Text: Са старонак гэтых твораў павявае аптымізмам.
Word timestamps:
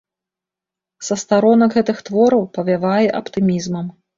Са 1.09 1.17
старонак 1.25 1.77
гэтых 1.77 2.01
твораў 2.09 2.43
павявае 2.57 3.07
аптымізмам. 3.21 3.97